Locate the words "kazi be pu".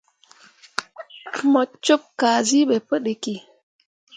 2.19-2.95